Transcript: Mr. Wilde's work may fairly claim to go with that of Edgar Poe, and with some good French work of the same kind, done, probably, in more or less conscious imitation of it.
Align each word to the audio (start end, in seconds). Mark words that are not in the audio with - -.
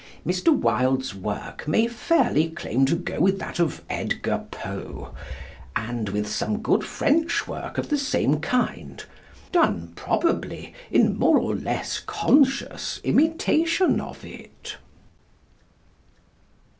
Mr. 0.25 0.51
Wilde's 0.51 1.13
work 1.13 1.67
may 1.67 1.85
fairly 1.85 2.49
claim 2.49 2.87
to 2.87 2.95
go 2.95 3.19
with 3.19 3.37
that 3.37 3.59
of 3.59 3.83
Edgar 3.87 4.47
Poe, 4.49 5.13
and 5.75 6.09
with 6.09 6.27
some 6.27 6.59
good 6.63 6.83
French 6.83 7.47
work 7.47 7.77
of 7.77 7.89
the 7.89 7.99
same 7.99 8.39
kind, 8.39 9.05
done, 9.51 9.93
probably, 9.95 10.73
in 10.89 11.19
more 11.19 11.37
or 11.37 11.53
less 11.55 11.99
conscious 11.99 12.99
imitation 13.03 13.99
of 14.01 14.25
it. 14.25 14.77